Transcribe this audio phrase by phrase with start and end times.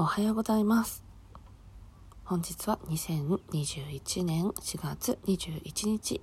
[0.00, 1.04] おはようございます。
[2.24, 6.22] 本日は2021年4月21日。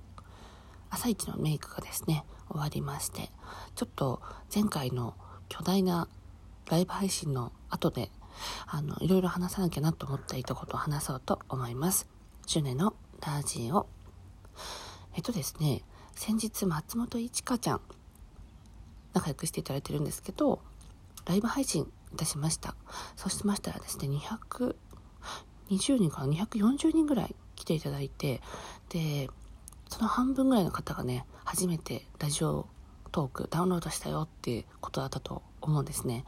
[0.90, 3.30] 朝一のメイクがですね終わりまして
[3.76, 4.20] ちょっと
[4.52, 5.14] 前回の
[5.48, 6.08] 巨大な
[6.68, 8.10] ライブ配信の後で
[8.66, 12.08] あのいろいろ話さなきゃなと思っていたことを話そうと思います。
[12.48, 13.86] シュネのラジオ。
[15.14, 15.84] えっとですね
[16.16, 17.80] 先日松本いちかちゃん
[19.14, 20.58] 仲良くしていただいてるんですけど
[21.26, 22.74] ライブ配信いたしました。
[23.16, 24.74] そうしましたらですね、220
[25.98, 28.40] 人から240人ぐらい来ていただいて、
[28.88, 29.28] で、
[29.88, 32.66] その半分ぐらいの方がね、初めてラジオ
[33.10, 36.24] トークダウンロードしたよっていうことだったと思うんですね。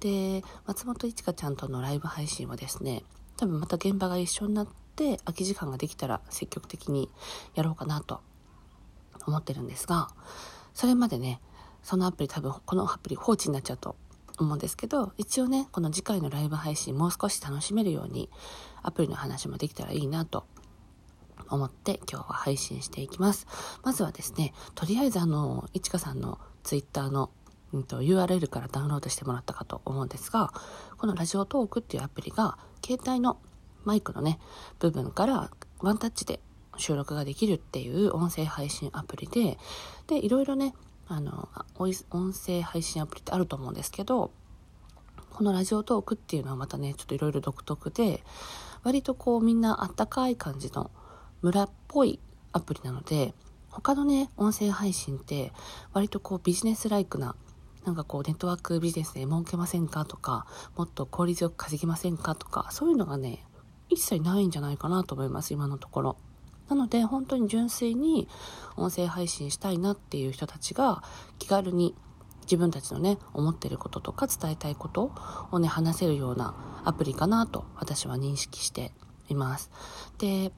[0.00, 3.04] で、松本いちかちゃんとのライブ配信はですね、
[3.36, 7.10] 多分また現場が一緒になって空き時間ができたら積極的に
[7.54, 8.20] やろうかなと
[9.26, 10.08] 思ってるんですが、
[10.74, 11.40] それまでね、
[11.82, 13.96] そのアプリ多分このアプリ放置になっちゃうと
[14.38, 18.30] 思うんですけど、一応ね、この次回のライブ配信もう少し楽しめるように、
[18.82, 20.46] アプリの話もできたらいいなと
[21.48, 23.46] 思って今日は配信していきます。
[23.82, 27.30] まずはですね、とりあえずあの、いちかさんのツイッターの、
[27.72, 30.52] うんと、URL からダウンロードしてもらったかと思うんですが、
[30.98, 33.38] このラジオトークっていうアプリが、携帯の
[33.84, 34.38] マイクのね、
[34.78, 36.40] 部分からワンタッチで
[36.76, 39.58] 収録ができるっていう音声配信アプリで、
[40.06, 40.74] で、いろいろね、
[41.08, 44.30] あの、音声配信アプリってあると思うんですけど、
[45.30, 48.24] このラジオトークっていうのはまたね、ちょっといろいろ独特で、
[48.82, 50.90] 割とこうみんなあったかい感じの
[51.42, 52.18] 村っぽい
[52.52, 53.34] アプリなので、
[53.70, 55.52] 他のね、音声配信って
[55.92, 57.36] 割とこうビジネスライクな、
[57.84, 63.44] なんかこうネットワークビジネスで儲けませんかとか、もっと効率よく稼ぎませんかとか、そういうのがね、
[63.88, 66.16] 一切ないんじゃないかなと思います、今のところ。
[66.68, 68.28] なので本当に純粋に
[68.76, 71.02] 音声配信したいなっていう人たちが
[71.38, 71.94] 気軽に
[72.42, 75.12] 自分たちのね思ってることとか伝えたいこと
[75.50, 78.92] をね話せるようなアプリかなと私は認識して
[79.28, 79.70] います。
[80.18, 80.52] で、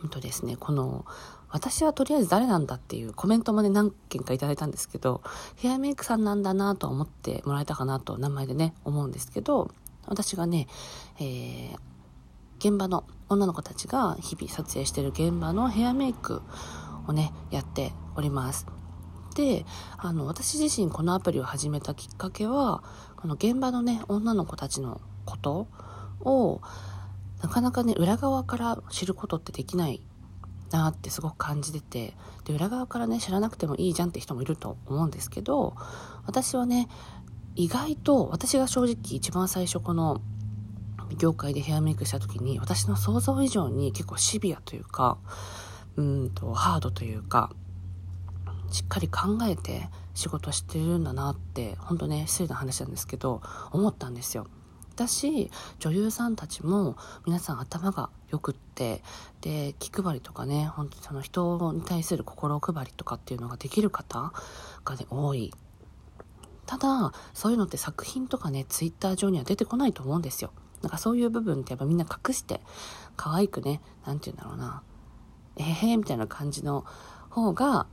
[0.00, 1.04] ほんとですね、この
[1.50, 5.20] 私はとりあえず誰なんだっていうコメントもね何件かいただいたんですけど
[5.56, 9.70] ヘアメイクさんなんだなと思ってもらえたかなと名前でね思うんですけど
[10.06, 10.68] 私がね、
[11.18, 11.76] えー、
[12.58, 16.42] 現場の女の子たちが日々撮影してる現場のヘアメイク
[17.06, 18.66] をね、やっております。
[19.36, 19.64] で、
[19.96, 22.82] あの、私自身このアプリを始めたきっかけは、
[23.16, 25.68] この現場のね、女の子たちのこと
[26.20, 26.60] を、
[27.40, 30.02] なかなかね、裏側から知ることってできない
[30.72, 35.76] なってすごく感じてて、で、裏側からね、知らなくてもいいじゃんって人もいると思うんですけど、
[36.26, 36.88] 私はね、
[37.54, 40.20] 意外と私が正直一番最初この
[41.16, 45.18] 業界でヘアメイクした時に私の想像以上に結構シビアというか
[45.96, 47.50] うんとハードというか
[48.70, 54.46] しっかり考えて仕事してるんだなって本当ね失礼な話なんですけど思ったんですよ。
[54.94, 59.02] 私女優さんたちも皆さん頭がよくって
[59.40, 64.32] で気配りとかね本当にその人に対する心配りとかっていうのができる方
[64.84, 65.54] がね多い。
[66.66, 70.52] ただそういうのって作品とかねツイッター上には出てこないと思うんですよ。
[70.82, 72.60] なんかそういう部分ってやっぱみんな隠して、
[73.16, 74.82] 可愛くね、なんて言うんだろうな、
[75.56, 76.84] えへへみたいな感じの
[77.28, 77.86] 方が、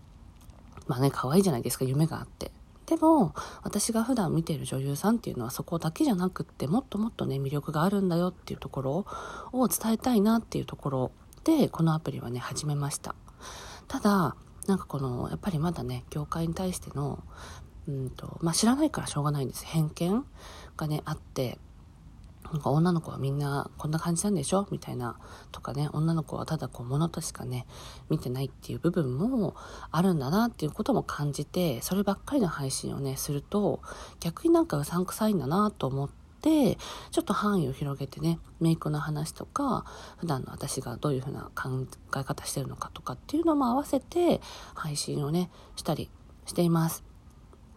[0.88, 2.52] まあね、可愛いじゃないですか、夢があって。
[2.86, 3.34] でも、
[3.64, 9.06] 私が普段見ている女優さんっていうのはそこだけじゃなくって、もっともっとね、魅力があるんだよっていうところ
[9.52, 11.12] を伝えたいなっていうところ
[11.44, 13.16] で、このアプリはね、始めました。
[13.90, 14.38] ただ、
[14.68, 17.22] なんかこの、やっぱりまだね、業界に対しての、
[17.90, 19.66] うんと、まあ、知らないからしょうがないんです。
[19.66, 20.26] 偏見
[20.78, 21.58] がね、あって、
[22.52, 25.18] なんか女の子はみんなこんな感じなんでしょみたいな
[25.52, 27.66] とかね、女の子はただこう物としかね、
[28.10, 29.56] 見てないっていう部分も
[29.92, 33.82] あるんだなっていうことも感じて、そればっかりの配信をね、すると、
[34.20, 36.10] 逆になんかうさんくさいんだなと思っ
[36.42, 36.78] て、
[37.12, 39.86] ちょっと範囲を広げてね、メイクの話とか、
[40.18, 41.86] 普段の私がどういう風な考
[42.16, 44.42] え方してるのかとかっていうのも合わせて、
[44.74, 46.10] 配信をね、したり
[46.46, 47.04] しています。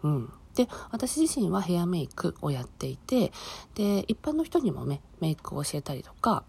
[0.03, 0.33] うん。
[0.55, 3.33] で、私自身はヘアメイクをやっていて、
[3.75, 6.45] で、一般の人にも、メイクを教えたりとか、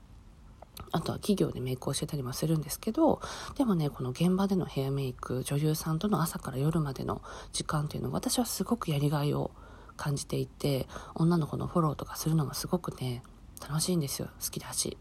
[0.92, 3.22] あとは企業でメイクを教えたりもするんですけど、
[3.56, 7.22] でもね、この現場でのヘアメイク、女優さんとの朝から夜までの
[7.52, 9.52] 時間っていうのは私はすごくやりがいを
[9.98, 13.24] 感じていて、女の子のフォローとかするのもすごくね、
[13.62, 14.30] 楽しいんですよ。
[14.44, 14.98] 好きだし。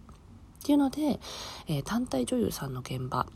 [0.61, 1.21] っていうので、
[1.67, 3.27] えー、単体女優さんの現場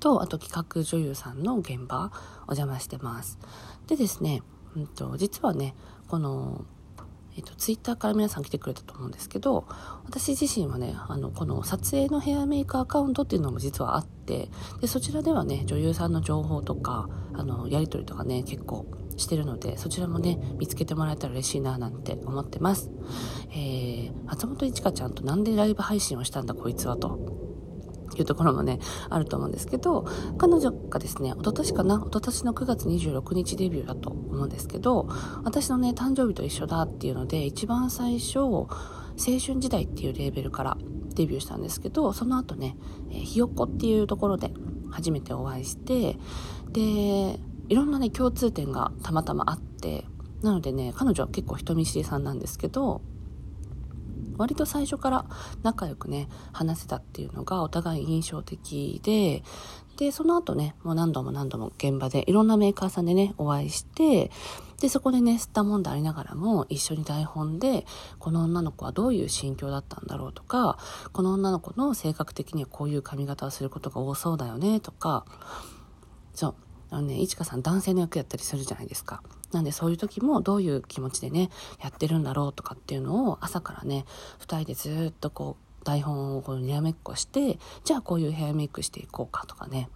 [0.00, 2.12] と、あと企画女優さんの現場、
[2.42, 3.38] お邪魔してます。
[3.86, 4.42] でですね、
[4.76, 5.74] うんと、実はね、
[6.08, 6.64] この、
[7.36, 9.66] えっ、と、ツイッターから皆さん来てくれたと思うんですけど、
[10.04, 14.48] 私自身はね、あの、この撮影のヘアメイクアカウントっていうのも実はあって、
[14.80, 18.86] で、そちらではね、女優さんの情報とか、あの、やりとりとかね、結構
[19.16, 22.90] してるのでそちらもね見つけてもらえたら嬉しいななんて思ってます、
[23.50, 27.45] えー、松本一花ちゃんとなんでライブ配信をしたんだこいつはと。
[28.18, 28.78] いうところもね、
[29.10, 30.06] あると思うんですけど、
[30.38, 35.08] 彼女がですね、一昨年かな、一昨年の9月26日デビューだと思うんですけど、
[35.44, 38.66] 私のね、誕生日と一緒だっていうので、一番最初、青
[39.16, 40.76] 春時代っていうレーベルから
[41.14, 42.76] デビューしたんですけど、その後ね、
[43.10, 44.52] え、ひよっこっていうところで
[44.90, 46.18] 初めてお会いして、
[46.70, 50.04] で、いろんなね、共通点がたまたまあって、
[50.42, 53.00] なのでね、彼女は結構人見知りさんなんですけど、
[54.38, 55.24] 割と最初から
[55.62, 59.42] 仲良くね、話せたっていうのがお互い印象的で、
[59.96, 64.30] で、その後ね、もう何度も何度も現場でいろんなメーカーさんでね、お会いして、
[64.80, 67.86] で、そこでね、吸ったもんでありながらも、一緒に台本で、
[68.18, 70.78] この女の子はどういう心境だったんだろうとか、
[71.12, 75.24] この女の子の性格的にはこういう髪型をすることが多そうだよね、とか、
[76.34, 76.54] そう、
[76.90, 79.22] あのね、いちかさん男性の役やったりするじゃないですか。
[79.52, 81.50] なんでそういう時もどういう気持ちでね、
[81.82, 84.04] やってるんだろうとかっていうのを朝からね、
[84.38, 89.88] 二人でずっとこう、台本をこうにらめっこして、じゃあこういうヘアメイクしていこうかとかね。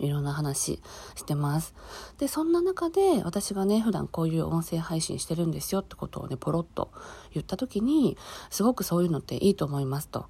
[0.00, 0.80] いろんな話
[1.14, 1.74] してます。
[2.18, 6.90] で、そんな中で私がね、普段こういう音声配信してるんですよってことをね、ポロッと
[7.32, 8.16] 言った時に、
[8.50, 10.26] すごくそういうのっていいと思いますと。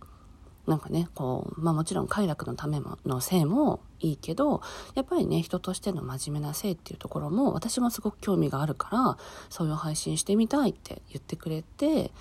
[0.66, 4.62] なんかね、こう、まあもちろん快楽のための性もいいけど、
[4.94, 9.18] やっぱりね、人としての真面目な性っていうところも私もすごく興味があるから、
[9.50, 12.12] そういう配信してみたいって言ってくれて、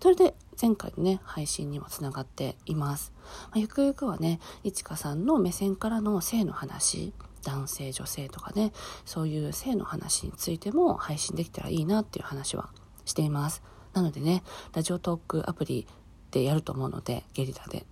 [0.00, 3.12] それで前回のね、配信にもつながっています。
[3.44, 7.12] まあ、ゆくゆくはね、いちかさんの目線からの性の話、
[7.42, 8.72] 男性、女性とかね、
[9.04, 12.70] そういう性の話についても配信できたらいいなっていう話は
[13.04, 13.62] しています。
[13.92, 14.42] なのでね、
[14.72, 15.86] ラジオトークアプリ
[16.30, 17.86] でやると思うので、ゲリラで。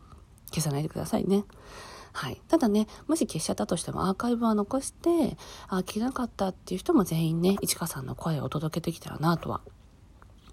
[0.50, 1.44] 消さないでくださいね。
[2.12, 2.40] はい。
[2.48, 5.36] ただね、もし消しちゃったとしてもアーカイブは残して、
[5.68, 9.60] あ、聞けなかったっていう人も全員ね、いちかさんの声を届けできたらなとは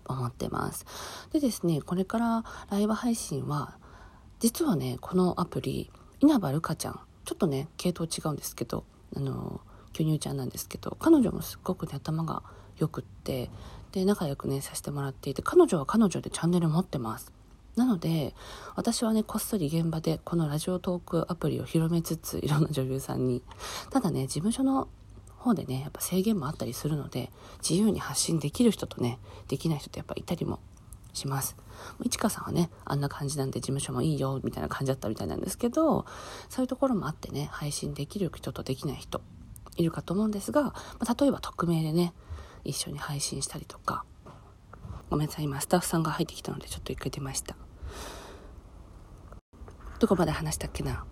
[0.05, 0.85] 思ってます。
[1.31, 3.77] でですね、これからライブ配信は、
[4.39, 8.83] 実はね、このアプリ、稲葉るかちゃん、ちょっとね、系統違うんですけど、
[9.15, 9.61] あの、
[9.93, 12.43] 巨乳ちゃんなんですけど、彼女もすっごくね、頭が
[12.77, 13.49] 良くって、
[13.93, 17.31] で、仲良くね、させてもらっていて、彼女は彼女でチャンネル持ってます。
[17.75, 18.33] なので、
[18.75, 23.41] 私はね、こっそり現場でこのラジオトークアプリを広めつつ、いろんな女優さんに。
[23.89, 24.87] ただね、事務所の
[25.37, 27.31] 方でね、やっぱ制限もあったりするので、
[27.67, 30.59] 自由に発信できる人とね、できない人ってやっぱいたりも
[31.13, 31.57] します。
[32.03, 36.05] いちかさんはね、あんな感じなんで事務所もいいよ、みたいな感じだったみたいなんですけど、
[36.49, 39.21] そういうところもあってね、配信できる人とできない人、
[39.75, 40.73] いるかと思うんですが、ま
[41.07, 42.13] あ、例えば匿名でね、
[42.63, 44.05] 一緒に配信したりとか、
[45.09, 47.55] ごめんなさい、今スタッフさんが入ってきたのでちょっと一回出ました。
[49.99, 51.05] どこまで話したっけな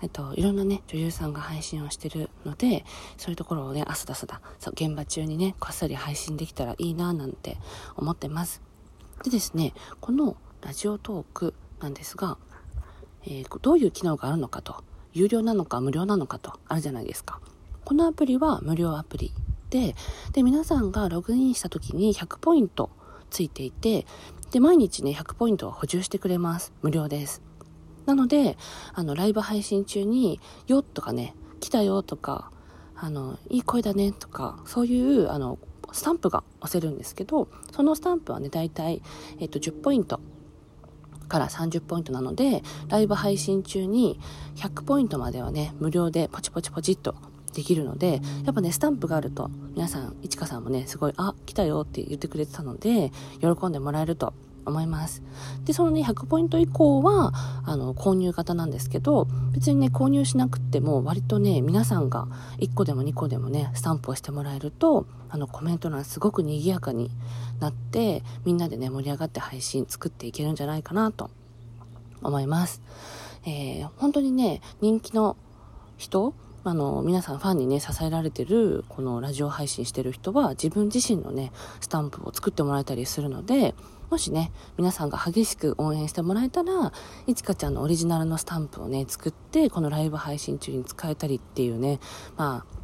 [0.00, 2.84] えっと、いろんなね、女優さんが配信をしてるので、
[3.16, 7.56] そういうところをね、朝だ朝だ、そう、現場中にね、こっそり配信できたらいいな、なんて
[7.96, 8.62] 思ってます。
[9.24, 12.38] でですね、このラジオトークなんですが、
[13.24, 17.40] えー、どういう機能があるのかと、有料なのか無料なのかと、あるじゃないですか。
[17.84, 19.32] このアプリは無料アプリ
[19.70, 19.96] で、
[20.32, 22.90] で、皆さんがログインした時に100ポイント
[23.30, 24.06] ついていて、
[24.50, 26.72] で、毎日ね、100ポイントを補充してくれます。
[26.82, 27.42] 無料です。
[28.06, 28.56] なので、
[28.94, 32.50] あの、ライブ配信中に、よとかね、来たよとか、
[32.96, 35.58] あの、いい声だねとか、そういう、あの、
[35.92, 39.02] スタンプが押せるんですけど、そのスタンプはね、大体、
[39.40, 40.20] えっと、10ポイント
[41.28, 44.18] から30ポイントなので、ライブ配信中に
[44.56, 47.14] 100ポイントまではね、無料でポチポチポチっと
[47.58, 53.10] できるので、やっぱね、スタンプがあると、皆さん、いちかさんもね、すごい、あ、来たよって言ってくれてたので、
[53.40, 54.32] 喜んでもらえると
[54.64, 55.24] 思います。
[55.64, 57.32] で、そのね、100ポイント以降は、
[57.64, 67.10] あの、購入型なんですけど、別にね、購入しなくても、割とね、皆さんが1個でも2個でもね、スタンプをしてもらえると、あの、コメント欄すごく賑やかに
[67.58, 71.28] なって、みんなでね、盛り上がって配信作っていけるんじゃないかなと
[72.22, 72.80] 思います。
[73.44, 75.36] えー、本当にね、人気の
[75.96, 76.32] 人
[76.64, 83.74] あの、皆さんファンにね、支えられてる、このラジオ配信してる人は、自分自身のね、スタンプを作ってもらえたりするので、
[84.10, 86.92] もしね、皆さんが激しく応援してもらえたら、
[87.26, 92.00] いちかちゃんのオリジナルのスタンプをね、作って、このライブ配信中に使えたりっていうね、
[92.36, 92.78] まあ、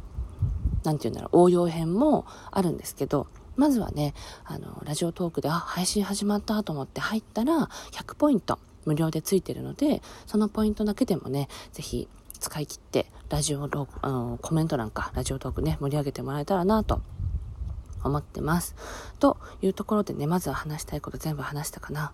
[0.85, 4.13] なんて言うんだろう、応用編もあるんですけど、まずはね、
[4.45, 12.07] あの、ラジオトークで、あ、配信始まったと思って入ったら、100ポイント無料でついてるので、そのポイントだけでもね、ぜひ
[12.39, 13.63] 使い切って、ラジオ
[14.01, 17.01] あの、コメント欄か、ラジオトークね、盛り上げてもらえたらなと
[18.03, 18.75] 思ってます。
[19.19, 22.13] というところでね、まずは話したいこと全部話したかな。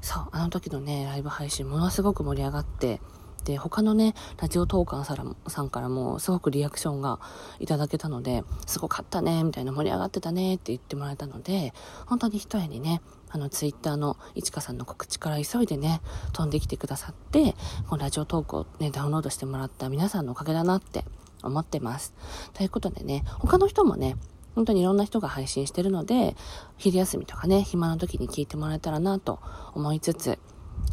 [0.00, 3.00] そう、あの時のね、ライブ配信ものすごく盛り上がって、
[3.44, 7.18] で、他のね、ラジオトーカーさんからもすごくリアクションが
[7.58, 11.74] いただけたので、すごかったね、みたいな盛り上がってたねって言ってもらえたので、
[12.06, 17.54] 本当に一重にね、あの、ツイッターのいちかさんの告知から急いでね、飛んできてくださって、
[17.88, 21.04] このラジオトークをね、ダウンロードしてもらった皆さんのおかげだなって
[21.42, 22.12] 思ってます。
[22.52, 24.16] ということでね、他の人もね、
[24.54, 26.36] 本当にいろんな人が配信してるので、
[26.76, 29.40] 昼休みとかね、暇な時に聞いてもらえたらなと
[29.74, 30.38] 思いつつ、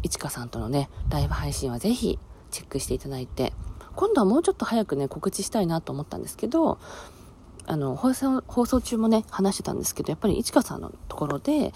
[0.02, 2.18] いちかさんとのね、ライブ配信はぜひ
[2.50, 3.52] チェックしていただいて、
[3.96, 6.78] 今度はもうちょっと早くね、告知したいなと思ったんですけど、
[7.66, 11.72] あの、放送、放送中もね、話してたんですけど、やっぱりいちかさんのところで、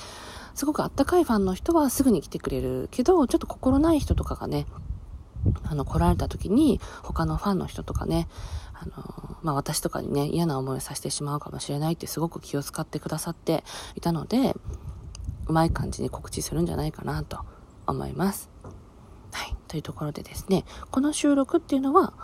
[0.54, 4.66] すごくあったかいファンの人はすぐに来てくれるけど、ちょっと心ない人とかがね、
[5.64, 8.28] あの、来られた時に、他のファンの人とかね、
[8.73, 14.54] あの、まあ、私とかにね、嫌な思いをさせてしまうかもしれないってすごく気を使ってくださっていたので、
[15.46, 17.40] うまい感じに告知するんじゃないかなと
[17.87, 18.49] 思います。
[19.32, 19.56] はい。
[19.68, 22.14] というところでですね、この収録っていうのは、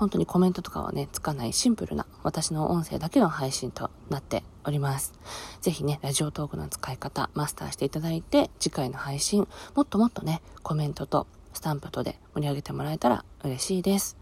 [0.00, 5.12] 本当にコメントとかはね、つかないシンプルな私の音声だけの配信となっております。
[5.60, 14.16] ぜひね、ラジオトークの使い方、マスターしていただいて、次回の配信、もっともっとね、コメントとスタンプとで盛り上げてもらえたら嬉しいです。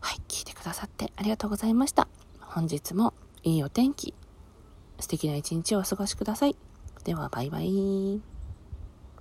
[0.00, 2.08] はい、聞いてくださってありがとうございました。
[2.40, 4.14] 本日もいいお天気、
[4.98, 6.56] 素敵な一日をお過ごしください。
[7.04, 8.33] では、バイバイ。